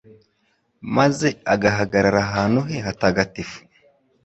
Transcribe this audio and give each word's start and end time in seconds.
maze 0.95 1.27
agahagarara 1.53 2.19
ahantu 2.27 2.59
he 2.69 2.77
hatagatifu? 2.85 3.59